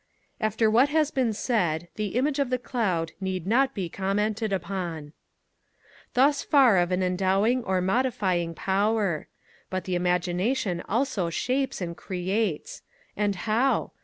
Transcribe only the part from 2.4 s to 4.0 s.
the cloud need not be